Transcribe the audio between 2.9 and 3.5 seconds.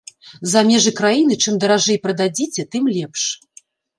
лепш.